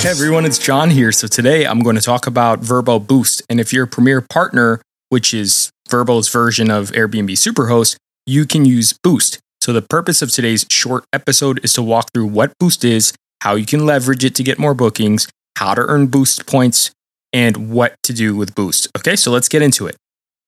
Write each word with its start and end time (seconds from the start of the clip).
Hey 0.00 0.08
everyone, 0.08 0.46
it's 0.46 0.58
John 0.58 0.88
here. 0.88 1.12
So 1.12 1.26
today 1.26 1.66
I'm 1.66 1.80
going 1.80 1.94
to 1.94 2.00
talk 2.00 2.26
about 2.26 2.62
Vrbo 2.62 3.06
Boost. 3.06 3.42
And 3.50 3.60
if 3.60 3.70
you're 3.70 3.84
a 3.84 3.86
Premier 3.86 4.22
partner, 4.22 4.80
which 5.10 5.34
is 5.34 5.70
Vrbo's 5.90 6.30
version 6.30 6.70
of 6.70 6.90
Airbnb 6.92 7.32
Superhost, 7.32 7.96
you 8.24 8.46
can 8.46 8.64
use 8.64 8.98
Boost. 9.02 9.40
So 9.60 9.74
the 9.74 9.82
purpose 9.82 10.22
of 10.22 10.32
today's 10.32 10.64
short 10.70 11.04
episode 11.12 11.62
is 11.62 11.74
to 11.74 11.82
walk 11.82 12.08
through 12.14 12.28
what 12.28 12.54
Boost 12.58 12.82
is, 12.82 13.12
how 13.42 13.56
you 13.56 13.66
can 13.66 13.84
leverage 13.84 14.24
it 14.24 14.34
to 14.36 14.42
get 14.42 14.58
more 14.58 14.72
bookings, 14.72 15.28
how 15.58 15.74
to 15.74 15.82
earn 15.82 16.06
Boost 16.06 16.46
points, 16.46 16.92
and 17.30 17.70
what 17.70 17.94
to 18.04 18.14
do 18.14 18.34
with 18.34 18.54
Boost. 18.54 18.88
Okay, 18.96 19.16
so 19.16 19.30
let's 19.30 19.50
get 19.50 19.60
into 19.60 19.86
it. 19.86 19.96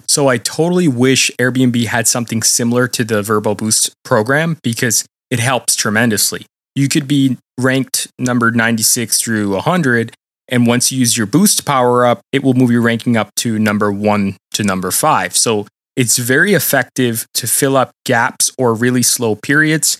So 0.08 0.28
I 0.28 0.38
totally 0.38 0.88
wish 0.88 1.30
Airbnb 1.38 1.84
had 1.88 2.08
something 2.08 2.42
similar 2.42 2.88
to 2.88 3.04
the 3.04 3.20
Vrbo 3.20 3.58
Boost 3.58 3.92
program 4.02 4.56
because 4.62 5.04
it 5.30 5.40
helps 5.40 5.76
tremendously 5.76 6.46
you 6.74 6.88
could 6.88 7.06
be 7.06 7.36
ranked 7.58 8.08
number 8.18 8.50
96 8.50 9.20
through 9.20 9.52
100 9.52 10.14
and 10.48 10.66
once 10.66 10.90
you 10.90 10.98
use 10.98 11.16
your 11.16 11.26
boost 11.26 11.64
power 11.64 12.04
up 12.04 12.20
it 12.32 12.42
will 12.42 12.54
move 12.54 12.70
your 12.70 12.82
ranking 12.82 13.16
up 13.16 13.34
to 13.36 13.58
number 13.58 13.92
1 13.92 14.36
to 14.52 14.64
number 14.64 14.90
5 14.90 15.36
so 15.36 15.66
it's 15.94 16.16
very 16.16 16.54
effective 16.54 17.26
to 17.34 17.46
fill 17.46 17.76
up 17.76 17.90
gaps 18.06 18.50
or 18.56 18.74
really 18.74 19.02
slow 19.02 19.34
periods. 19.34 19.98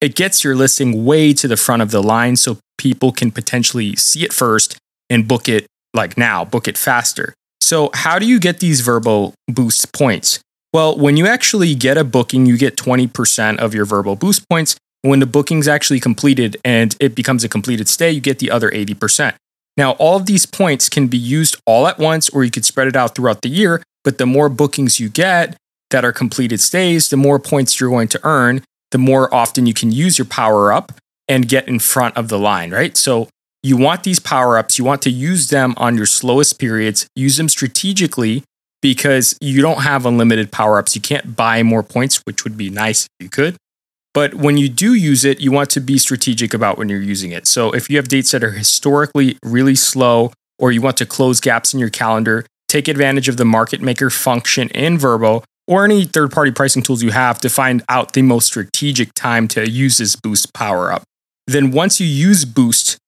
It 0.00 0.14
gets 0.14 0.42
your 0.42 0.56
listing 0.56 1.04
way 1.04 1.32
to 1.34 1.48
the 1.48 1.56
front 1.56 1.82
of 1.82 1.90
the 1.90 2.02
line 2.02 2.36
so 2.36 2.58
people 2.78 3.12
can 3.12 3.30
potentially 3.30 3.94
see 3.96 4.24
it 4.24 4.32
first 4.32 4.76
and 5.10 5.28
book 5.28 5.48
it 5.48 5.66
like 5.92 6.16
now 6.16 6.44
book 6.44 6.66
it 6.66 6.78
faster. 6.78 7.34
So 7.60 7.90
how 7.94 8.18
do 8.18 8.26
you 8.26 8.40
get 8.40 8.60
these 8.60 8.82
Vrbo 8.82 9.32
boost 9.48 9.92
points? 9.92 10.40
Well 10.72 10.96
when 10.96 11.16
you 11.16 11.26
actually 11.26 11.74
get 11.74 11.98
a 11.98 12.04
booking 12.04 12.46
you 12.46 12.56
get 12.56 12.76
20% 12.76 13.58
of 13.58 13.74
your 13.74 13.86
Vrbo 13.86 14.18
boost 14.18 14.48
points 14.48 14.76
when 15.04 15.20
the 15.20 15.26
booking's 15.26 15.68
actually 15.68 16.00
completed 16.00 16.56
and 16.64 16.96
it 16.98 17.14
becomes 17.14 17.44
a 17.44 17.48
completed 17.48 17.88
stay, 17.88 18.10
you 18.10 18.22
get 18.22 18.38
the 18.38 18.50
other 18.50 18.70
80%. 18.70 19.34
Now, 19.76 19.92
all 19.92 20.16
of 20.16 20.24
these 20.24 20.46
points 20.46 20.88
can 20.88 21.08
be 21.08 21.18
used 21.18 21.56
all 21.66 21.86
at 21.86 21.98
once, 21.98 22.30
or 22.30 22.42
you 22.42 22.50
could 22.50 22.64
spread 22.64 22.88
it 22.88 22.96
out 22.96 23.14
throughout 23.14 23.42
the 23.42 23.50
year. 23.50 23.82
But 24.02 24.16
the 24.16 24.24
more 24.24 24.48
bookings 24.48 25.00
you 25.00 25.10
get 25.10 25.56
that 25.90 26.06
are 26.06 26.12
completed 26.12 26.58
stays, 26.60 27.10
the 27.10 27.18
more 27.18 27.38
points 27.38 27.78
you're 27.78 27.90
going 27.90 28.08
to 28.08 28.20
earn, 28.24 28.62
the 28.92 28.98
more 28.98 29.32
often 29.34 29.66
you 29.66 29.74
can 29.74 29.92
use 29.92 30.16
your 30.16 30.24
power 30.24 30.72
up 30.72 30.92
and 31.28 31.48
get 31.48 31.68
in 31.68 31.80
front 31.80 32.16
of 32.16 32.28
the 32.28 32.38
line, 32.38 32.70
right? 32.70 32.96
So 32.96 33.28
you 33.62 33.76
want 33.76 34.04
these 34.04 34.20
power 34.20 34.56
ups, 34.56 34.78
you 34.78 34.84
want 34.84 35.02
to 35.02 35.10
use 35.10 35.48
them 35.48 35.74
on 35.76 35.96
your 35.96 36.06
slowest 36.06 36.58
periods, 36.58 37.06
use 37.14 37.36
them 37.36 37.50
strategically 37.50 38.42
because 38.80 39.36
you 39.40 39.60
don't 39.60 39.82
have 39.82 40.06
unlimited 40.06 40.50
power 40.50 40.78
ups. 40.78 40.94
You 40.94 41.02
can't 41.02 41.36
buy 41.36 41.62
more 41.62 41.82
points, 41.82 42.22
which 42.24 42.44
would 42.44 42.56
be 42.56 42.70
nice 42.70 43.04
if 43.04 43.24
you 43.24 43.28
could. 43.28 43.56
But 44.14 44.34
when 44.34 44.56
you 44.56 44.68
do 44.68 44.94
use 44.94 45.24
it, 45.24 45.40
you 45.40 45.50
want 45.52 45.70
to 45.70 45.80
be 45.80 45.98
strategic 45.98 46.54
about 46.54 46.78
when 46.78 46.88
you're 46.88 47.00
using 47.00 47.32
it. 47.32 47.46
So 47.46 47.72
if 47.72 47.90
you 47.90 47.96
have 47.96 48.08
dates 48.08 48.30
that 48.30 48.44
are 48.44 48.52
historically 48.52 49.36
really 49.44 49.74
slow, 49.74 50.32
or 50.58 50.72
you 50.72 50.80
want 50.80 50.96
to 50.98 51.06
close 51.06 51.40
gaps 51.40 51.74
in 51.74 51.80
your 51.80 51.90
calendar, 51.90 52.46
take 52.68 52.88
advantage 52.88 53.28
of 53.28 53.36
the 53.36 53.44
market 53.44 53.82
maker 53.82 54.10
function 54.10 54.68
in 54.70 54.96
Vrbo 54.98 55.42
or 55.66 55.84
any 55.84 56.04
third 56.04 56.30
party 56.30 56.50
pricing 56.50 56.82
tools 56.82 57.02
you 57.02 57.10
have 57.10 57.40
to 57.40 57.48
find 57.48 57.82
out 57.88 58.12
the 58.12 58.22
most 58.22 58.46
strategic 58.46 59.12
time 59.14 59.48
to 59.48 59.68
use 59.68 59.98
this 59.98 60.14
boost 60.16 60.52
power 60.54 60.92
up. 60.92 61.02
Then 61.46 61.70
once 61.70 62.00
you 62.00 62.06
use 62.06 62.44
boost, 62.44 62.98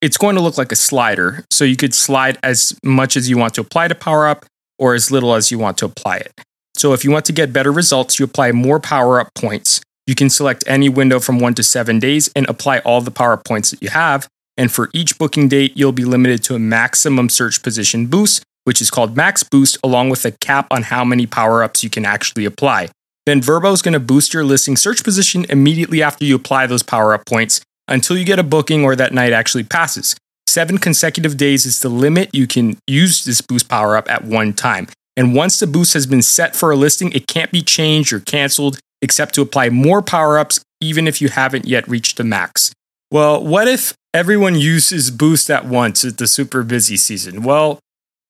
it's 0.00 0.16
going 0.16 0.36
to 0.36 0.42
look 0.42 0.58
like 0.58 0.72
a 0.72 0.76
slider. 0.76 1.44
So 1.50 1.64
you 1.64 1.76
could 1.76 1.94
slide 1.94 2.38
as 2.42 2.78
much 2.82 3.16
as 3.16 3.28
you 3.28 3.38
want 3.38 3.54
to 3.54 3.60
apply 3.60 3.88
to 3.88 3.94
power 3.94 4.26
up 4.26 4.46
or 4.78 4.94
as 4.94 5.10
little 5.10 5.34
as 5.34 5.50
you 5.50 5.58
want 5.58 5.78
to 5.78 5.86
apply 5.86 6.18
it. 6.18 6.32
So 6.74 6.92
if 6.92 7.04
you 7.04 7.10
want 7.10 7.24
to 7.26 7.32
get 7.32 7.52
better 7.52 7.72
results, 7.72 8.18
you 8.18 8.24
apply 8.24 8.52
more 8.52 8.80
power 8.80 9.20
up 9.20 9.28
points. 9.34 9.80
You 10.06 10.14
can 10.14 10.30
select 10.30 10.62
any 10.66 10.88
window 10.88 11.18
from 11.18 11.40
one 11.40 11.54
to 11.54 11.64
seven 11.64 11.98
days 11.98 12.30
and 12.36 12.48
apply 12.48 12.78
all 12.78 13.00
the 13.00 13.10
power 13.10 13.36
points 13.36 13.70
that 13.72 13.82
you 13.82 13.90
have. 13.90 14.28
And 14.56 14.70
for 14.70 14.88
each 14.94 15.18
booking 15.18 15.48
date, 15.48 15.76
you'll 15.76 15.92
be 15.92 16.04
limited 16.04 16.44
to 16.44 16.54
a 16.54 16.60
maximum 16.60 17.28
search 17.28 17.62
position 17.62 18.06
boost, 18.06 18.42
which 18.64 18.80
is 18.80 18.90
called 18.90 19.16
max 19.16 19.42
boost, 19.42 19.76
along 19.82 20.10
with 20.10 20.24
a 20.24 20.30
cap 20.30 20.68
on 20.70 20.84
how 20.84 21.04
many 21.04 21.26
power 21.26 21.62
ups 21.62 21.82
you 21.82 21.90
can 21.90 22.04
actually 22.04 22.44
apply. 22.44 22.88
Then 23.26 23.40
Vrbo 23.40 23.72
is 23.72 23.82
going 23.82 23.94
to 23.94 24.00
boost 24.00 24.32
your 24.32 24.44
listing 24.44 24.76
search 24.76 25.02
position 25.02 25.44
immediately 25.50 26.02
after 26.02 26.24
you 26.24 26.36
apply 26.36 26.68
those 26.68 26.84
power 26.84 27.12
up 27.12 27.26
points 27.26 27.60
until 27.88 28.16
you 28.16 28.24
get 28.24 28.38
a 28.38 28.44
booking 28.44 28.84
or 28.84 28.94
that 28.94 29.12
night 29.12 29.32
actually 29.32 29.64
passes. 29.64 30.16
Seven 30.46 30.78
consecutive 30.78 31.36
days 31.36 31.66
is 31.66 31.80
the 31.80 31.88
limit 31.88 32.30
you 32.32 32.46
can 32.46 32.78
use 32.86 33.24
this 33.24 33.40
boost 33.40 33.68
power 33.68 33.96
up 33.96 34.08
at 34.08 34.24
one 34.24 34.52
time. 34.52 34.86
And 35.16 35.34
once 35.34 35.58
the 35.58 35.66
boost 35.66 35.94
has 35.94 36.06
been 36.06 36.22
set 36.22 36.54
for 36.54 36.70
a 36.70 36.76
listing, 36.76 37.10
it 37.12 37.26
can't 37.26 37.50
be 37.50 37.62
changed 37.62 38.12
or 38.12 38.20
canceled 38.20 38.78
except 39.06 39.36
to 39.36 39.40
apply 39.40 39.70
more 39.70 40.02
power 40.02 40.36
ups 40.36 40.60
even 40.80 41.06
if 41.06 41.22
you 41.22 41.28
haven't 41.28 41.64
yet 41.64 41.86
reached 41.86 42.16
the 42.16 42.24
max. 42.24 42.72
Well, 43.12 43.42
what 43.42 43.68
if 43.68 43.94
everyone 44.12 44.56
uses 44.56 45.12
Boost 45.12 45.48
at 45.48 45.64
once 45.64 46.04
at 46.04 46.18
the 46.18 46.26
super 46.26 46.64
busy 46.64 46.96
season? 46.96 47.44
Well, 47.44 47.78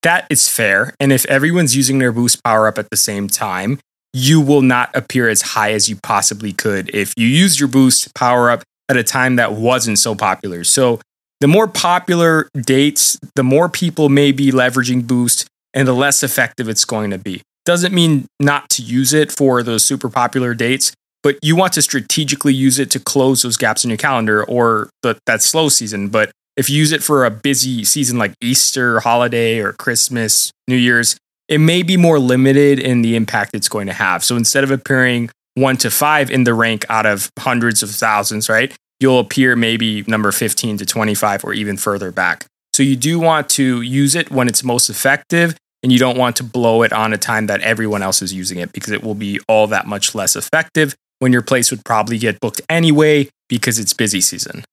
that 0.03 0.27
is 0.29 0.49
fair. 0.51 0.93
And 1.01 1.15
if 1.15 1.25
everyone's 1.27 1.75
using 1.75 1.99
their 1.99 2.13
Boost 2.13 2.45
power 2.45 2.69
up 2.69 2.77
at 2.77 2.91
the 2.91 2.97
same 2.99 3.27
time, 3.27 3.81
you 4.13 4.39
will 4.39 4.61
not 4.61 4.95
appear 4.95 5.31
as 5.31 5.41
high 5.41 5.73
as 5.73 5.89
you 5.89 5.97
possibly 6.03 6.53
could 6.53 6.95
if 6.95 7.15
you 7.17 7.27
used 7.27 7.59
your 7.59 7.71
Boost 7.71 8.15
power 8.15 8.51
up 8.51 8.63
at 8.91 8.99
a 8.99 9.03
time 9.03 9.37
that 9.37 9.55
wasn't 9.55 9.99
so 9.99 10.15
popular. 10.15 10.63
So, 10.63 11.01
the 11.41 11.49
more 11.49 11.69
popular 11.69 12.49
dates, 12.55 13.19
the 13.35 13.43
more 13.43 13.71
people 13.71 14.11
may 14.11 14.31
be 14.31 14.53
leveraging 14.53 15.07
Boost 15.07 15.47
and 15.73 15.89
the 15.89 15.95
less 15.95 16.23
effective 16.23 16.69
it's 16.69 16.85
going 16.85 17.11
to 17.11 17.19
be. 17.19 17.43
Doesn't 17.67 17.93
mean 17.93 18.27
not 18.39 18.71
to 18.71 18.83
use 18.83 19.13
it 19.13 19.33
for 19.33 19.63
those 19.63 19.85
super 19.85 20.09
popular 20.09 20.55
dates, 20.55 20.93
but 21.25 21.37
you 21.43 21.57
want 21.57 21.73
to 21.73 21.83
strategically 21.83 22.55
use 22.55 22.79
it 22.79 22.93
to 22.93 23.01
close 23.01 23.43
those 23.43 23.57
gaps 23.57 23.83
in 23.83 23.91
your 23.91 23.97
calendar 23.97 24.45
or 24.45 24.89
the, 25.03 25.19
that 25.27 25.43
slow 25.43 25.69
season. 25.69 26.09
But 26.09 26.31
if 26.57 26.71
you 26.71 26.79
use 26.79 26.93
it 26.93 27.03
for 27.03 27.25
a 27.25 27.31
busy 27.31 27.85
season 27.85 28.19
like 28.19 28.35
Easter 28.41 29.01
holiday 29.01 29.59
or 29.59 29.73
Christmas, 29.73 30.53
New 30.69 30.77
Year's, 30.77 31.17
it 31.49 31.59
may 31.59 31.83
be 31.83 31.97
more 31.97 32.21
limited 32.21 32.79
in 32.79 33.03
the 33.03 33.17
impact 33.17 33.51
it's 33.53 33.69
going 33.69 33.89
to 33.89 33.93
have. 33.93 34.23
So 34.23 34.37
instead 34.37 34.63
of 34.63 34.71
appearing 34.71 35.31
one 35.55 35.77
to 35.79 35.91
five 35.91 36.31
in 36.31 36.45
the 36.45 36.55
rank 36.55 36.85
out 36.89 37.05
of 37.05 37.31
hundreds 37.37 37.83
of 37.83 37.91
thousands, 37.91 38.49
right? 38.49 38.73
You'll 39.01 39.19
appear 39.19 39.57
maybe 39.57 40.05
number 40.07 40.31
15 40.31 40.79
to 40.79 40.87
25 40.87 41.45
or 41.45 41.53
even 41.53 41.77
further 41.77 42.13
back. 42.13 42.47
So 42.75 42.85
you 42.85 42.95
do 42.95 43.19
want 43.19 43.49
to 43.51 43.81
use 43.81 44.15
it 44.15 44.31
when 44.31 44.47
it's 44.47 44.63
most 44.63 44.89
effective 44.89 45.57
and 45.87 45.93
you 45.93 46.01
don't 46.01 46.19
want 46.19 46.35
to 46.35 46.43
blow 46.43 46.83
it 46.83 46.93
on 46.93 47.13
a 47.13 47.17
time 47.17 47.47
that 47.47 47.61
everyone 47.61 48.03
else 48.03 48.21
is 48.21 48.35
using 48.35 48.59
it 48.59 48.73
because 48.73 48.91
it 48.91 49.05
will 49.05 49.15
be 49.15 49.39
all 49.47 49.69
that 49.69 49.87
much 49.87 50.17
less 50.17 50.35
effective 50.35 50.97
when 51.21 51.33
your 51.33 51.43
place 51.43 51.71
would 51.71 51.85
probably 51.85 52.19
get 52.19 52.41
booked 52.41 52.61
anyway 52.69 53.29
because 53.49 53.79
it's 53.79 53.93
busy 53.93 54.21
season. 54.21 54.65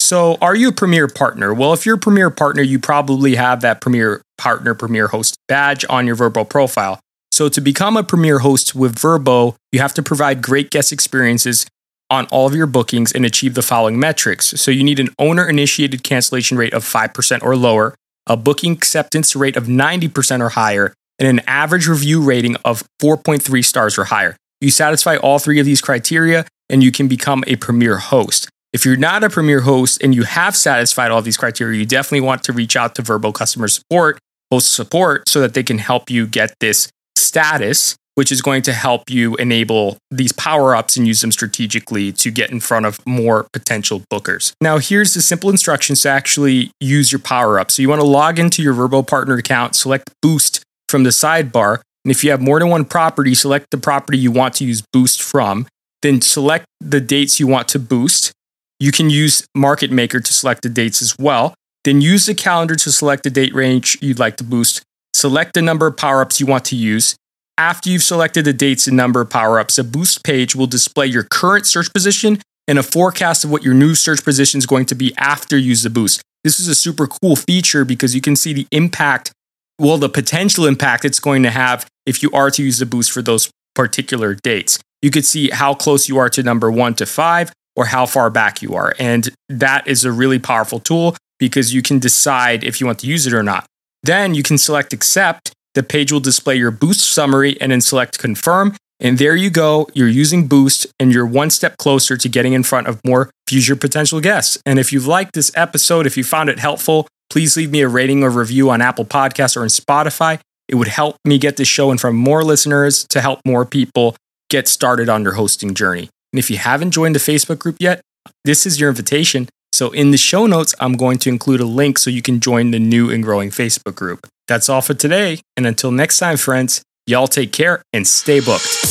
So, 0.00 0.38
are 0.40 0.56
you 0.56 0.70
a 0.70 0.72
Premier 0.72 1.06
partner? 1.06 1.52
Well, 1.52 1.74
if 1.74 1.84
you're 1.84 1.96
a 1.96 1.98
Premier 1.98 2.30
partner, 2.30 2.62
you 2.62 2.78
probably 2.78 3.34
have 3.34 3.60
that 3.60 3.82
Premier 3.82 4.22
partner, 4.38 4.74
Premier 4.74 5.08
host 5.08 5.36
badge 5.48 5.84
on 5.90 6.06
your 6.06 6.16
Vrbo 6.16 6.48
profile. 6.48 6.98
So, 7.30 7.50
to 7.50 7.60
become 7.60 7.98
a 7.98 8.02
Premier 8.02 8.38
host 8.38 8.74
with 8.74 8.94
Vrbo, 8.94 9.54
you 9.70 9.80
have 9.80 9.92
to 9.92 10.02
provide 10.02 10.40
great 10.40 10.70
guest 10.70 10.92
experiences 10.92 11.66
on 12.08 12.24
all 12.28 12.46
of 12.46 12.54
your 12.54 12.66
bookings 12.66 13.12
and 13.12 13.26
achieve 13.26 13.52
the 13.52 13.60
following 13.60 14.00
metrics. 14.00 14.46
So, 14.58 14.70
you 14.70 14.82
need 14.82 14.98
an 14.98 15.10
owner 15.18 15.46
initiated 15.46 16.02
cancellation 16.02 16.56
rate 16.56 16.72
of 16.72 16.84
5% 16.84 17.42
or 17.42 17.54
lower, 17.54 17.94
a 18.26 18.36
booking 18.36 18.72
acceptance 18.72 19.34
rate 19.34 19.56
of 19.56 19.64
90% 19.64 20.40
or 20.40 20.50
higher, 20.50 20.94
and 21.18 21.28
an 21.28 21.44
average 21.46 21.86
review 21.86 22.22
rating 22.22 22.56
of 22.64 22.82
4.3 23.00 23.64
stars 23.64 23.98
or 23.98 24.04
higher. 24.04 24.36
You 24.60 24.70
satisfy 24.70 25.16
all 25.16 25.38
three 25.38 25.58
of 25.58 25.66
these 25.66 25.80
criteria, 25.80 26.46
and 26.68 26.82
you 26.82 26.92
can 26.92 27.08
become 27.08 27.44
a 27.46 27.56
premier 27.56 27.98
host. 27.98 28.48
If 28.72 28.86
you're 28.86 28.96
not 28.96 29.22
a 29.22 29.28
premier 29.28 29.60
host 29.60 30.02
and 30.02 30.14
you 30.14 30.22
have 30.22 30.56
satisfied 30.56 31.10
all 31.10 31.20
these 31.20 31.36
criteria, 31.36 31.78
you 31.78 31.84
definitely 31.84 32.26
want 32.26 32.42
to 32.44 32.52
reach 32.52 32.74
out 32.74 32.94
to 32.94 33.02
Vrbo 33.02 33.34
customer 33.34 33.68
support, 33.68 34.18
host 34.50 34.72
support, 34.72 35.28
so 35.28 35.40
that 35.40 35.54
they 35.54 35.62
can 35.62 35.78
help 35.78 36.08
you 36.08 36.26
get 36.26 36.54
this 36.60 36.90
status 37.16 37.96
which 38.14 38.30
is 38.30 38.42
going 38.42 38.62
to 38.62 38.72
help 38.72 39.08
you 39.08 39.34
enable 39.36 39.96
these 40.10 40.32
power 40.32 40.74
ups 40.74 40.96
and 40.96 41.06
use 41.06 41.20
them 41.20 41.32
strategically 41.32 42.12
to 42.12 42.30
get 42.30 42.50
in 42.50 42.60
front 42.60 42.86
of 42.86 43.04
more 43.06 43.46
potential 43.52 44.02
bookers. 44.12 44.52
Now, 44.60 44.78
here's 44.78 45.14
the 45.14 45.22
simple 45.22 45.50
instructions 45.50 46.02
to 46.02 46.10
actually 46.10 46.70
use 46.80 47.10
your 47.10 47.18
power 47.18 47.58
up. 47.58 47.70
So, 47.70 47.82
you 47.82 47.88
want 47.88 48.00
to 48.00 48.06
log 48.06 48.38
into 48.38 48.62
your 48.62 48.74
Vrbo 48.74 49.06
partner 49.06 49.36
account, 49.36 49.74
select 49.76 50.10
Boost 50.20 50.62
from 50.88 51.04
the 51.04 51.10
sidebar. 51.10 51.80
And 52.04 52.10
if 52.10 52.22
you 52.24 52.30
have 52.30 52.40
more 52.40 52.58
than 52.58 52.68
one 52.68 52.84
property, 52.84 53.34
select 53.34 53.66
the 53.70 53.78
property 53.78 54.18
you 54.18 54.30
want 54.30 54.54
to 54.54 54.64
use 54.64 54.82
Boost 54.92 55.22
from. 55.22 55.66
Then 56.02 56.20
select 56.20 56.66
the 56.80 57.00
dates 57.00 57.38
you 57.38 57.46
want 57.46 57.68
to 57.68 57.78
boost. 57.78 58.32
You 58.80 58.90
can 58.90 59.08
use 59.08 59.46
Market 59.54 59.92
Maker 59.92 60.18
to 60.18 60.32
select 60.32 60.62
the 60.62 60.68
dates 60.68 61.00
as 61.00 61.16
well. 61.16 61.54
Then 61.84 62.00
use 62.00 62.26
the 62.26 62.34
calendar 62.34 62.74
to 62.74 62.92
select 62.92 63.22
the 63.22 63.30
date 63.30 63.54
range 63.54 63.96
you'd 64.00 64.18
like 64.18 64.36
to 64.36 64.44
boost. 64.44 64.82
Select 65.14 65.54
the 65.54 65.62
number 65.62 65.86
of 65.86 65.96
power 65.96 66.20
ups 66.20 66.40
you 66.40 66.46
want 66.46 66.64
to 66.66 66.76
use 66.76 67.14
after 67.58 67.90
you've 67.90 68.02
selected 68.02 68.44
the 68.44 68.52
dates 68.52 68.86
and 68.86 68.96
number 68.96 69.20
of 69.20 69.30
power 69.30 69.58
ups, 69.58 69.78
a 69.78 69.84
boost 69.84 70.24
page 70.24 70.56
will 70.56 70.66
display 70.66 71.06
your 71.06 71.24
current 71.24 71.66
search 71.66 71.92
position 71.92 72.38
and 72.66 72.78
a 72.78 72.82
forecast 72.82 73.44
of 73.44 73.50
what 73.50 73.62
your 73.62 73.74
new 73.74 73.94
search 73.94 74.24
position 74.24 74.58
is 74.58 74.66
going 74.66 74.86
to 74.86 74.94
be 74.94 75.12
after 75.16 75.56
you 75.58 75.68
use 75.68 75.82
the 75.82 75.90
boost. 75.90 76.22
This 76.44 76.58
is 76.58 76.68
a 76.68 76.74
super 76.74 77.06
cool 77.06 77.36
feature 77.36 77.84
because 77.84 78.14
you 78.14 78.20
can 78.20 78.36
see 78.36 78.52
the 78.52 78.66
impact, 78.70 79.32
well, 79.78 79.98
the 79.98 80.08
potential 80.08 80.66
impact 80.66 81.04
it's 81.04 81.20
going 81.20 81.42
to 81.42 81.50
have 81.50 81.86
if 82.06 82.22
you 82.22 82.30
are 82.32 82.50
to 82.50 82.62
use 82.62 82.78
the 82.78 82.86
boost 82.86 83.12
for 83.12 83.22
those 83.22 83.50
particular 83.74 84.34
dates. 84.34 84.78
You 85.02 85.10
could 85.10 85.24
see 85.24 85.50
how 85.50 85.74
close 85.74 86.08
you 86.08 86.18
are 86.18 86.28
to 86.30 86.42
number 86.42 86.70
one 86.70 86.94
to 86.94 87.06
five 87.06 87.52
or 87.74 87.86
how 87.86 88.06
far 88.06 88.30
back 88.30 88.62
you 88.62 88.74
are. 88.74 88.94
And 88.98 89.28
that 89.48 89.86
is 89.86 90.04
a 90.04 90.12
really 90.12 90.38
powerful 90.38 90.78
tool 90.78 91.16
because 91.38 91.74
you 91.74 91.82
can 91.82 91.98
decide 91.98 92.64
if 92.64 92.80
you 92.80 92.86
want 92.86 93.00
to 93.00 93.06
use 93.06 93.26
it 93.26 93.32
or 93.32 93.42
not. 93.42 93.66
Then 94.02 94.34
you 94.34 94.42
can 94.42 94.58
select 94.58 94.92
accept. 94.92 95.51
The 95.74 95.82
page 95.82 96.12
will 96.12 96.20
display 96.20 96.56
your 96.56 96.70
boost 96.70 97.00
summary 97.00 97.60
and 97.60 97.72
then 97.72 97.80
select 97.80 98.18
confirm. 98.18 98.76
And 99.00 99.18
there 99.18 99.34
you 99.34 99.50
go. 99.50 99.88
You're 99.94 100.06
using 100.06 100.46
Boost 100.46 100.86
and 101.00 101.12
you're 101.12 101.26
one 101.26 101.50
step 101.50 101.76
closer 101.76 102.16
to 102.16 102.28
getting 102.28 102.52
in 102.52 102.62
front 102.62 102.86
of 102.86 103.00
more 103.04 103.30
future 103.48 103.74
potential 103.74 104.20
guests. 104.20 104.58
And 104.64 104.78
if 104.78 104.92
you've 104.92 105.08
liked 105.08 105.34
this 105.34 105.50
episode, 105.56 106.06
if 106.06 106.16
you 106.16 106.22
found 106.22 106.48
it 106.48 106.60
helpful, 106.60 107.08
please 107.28 107.56
leave 107.56 107.72
me 107.72 107.80
a 107.80 107.88
rating 107.88 108.22
or 108.22 108.30
review 108.30 108.70
on 108.70 108.80
Apple 108.80 109.04
Podcasts 109.04 109.56
or 109.56 109.62
in 109.62 109.70
Spotify. 109.70 110.38
It 110.68 110.76
would 110.76 110.88
help 110.88 111.16
me 111.24 111.38
get 111.38 111.56
this 111.56 111.66
show 111.66 111.90
in 111.90 111.98
front 111.98 112.14
of 112.14 112.20
more 112.20 112.44
listeners 112.44 113.04
to 113.08 113.20
help 113.20 113.40
more 113.44 113.66
people 113.66 114.14
get 114.48 114.68
started 114.68 115.08
on 115.08 115.24
their 115.24 115.32
hosting 115.32 115.74
journey. 115.74 116.08
And 116.32 116.38
if 116.38 116.50
you 116.50 116.58
haven't 116.58 116.92
joined 116.92 117.16
the 117.16 117.18
Facebook 117.18 117.58
group 117.58 117.76
yet, 117.80 118.02
this 118.44 118.66
is 118.66 118.78
your 118.78 118.88
invitation. 118.88 119.48
So 119.72 119.90
in 119.90 120.10
the 120.10 120.18
show 120.18 120.46
notes, 120.46 120.74
I'm 120.80 120.94
going 120.94 121.18
to 121.18 121.30
include 121.30 121.60
a 121.60 121.64
link 121.64 121.98
so 121.98 122.10
you 122.10 122.22
can 122.22 122.40
join 122.40 122.70
the 122.70 122.78
new 122.78 123.10
and 123.10 123.22
growing 123.22 123.50
Facebook 123.50 123.94
group. 123.94 124.26
That's 124.46 124.68
all 124.68 124.82
for 124.82 124.94
today. 124.94 125.40
And 125.56 125.66
until 125.66 125.90
next 125.90 126.18
time, 126.18 126.36
friends, 126.36 126.82
y'all 127.06 127.26
take 127.26 127.52
care 127.52 127.82
and 127.92 128.06
stay 128.06 128.40
booked. 128.40 128.81